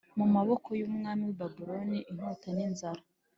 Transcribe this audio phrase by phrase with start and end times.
[0.17, 3.01] mu maboko y umwami w i Babuloni inkota n inzara